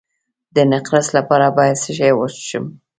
د 0.55 0.57
نقرس 0.71 1.07
لپاره 1.17 1.47
باید 1.57 1.77
څه 1.83 1.91
شی 1.97 2.11
وڅښم؟ 2.15 2.65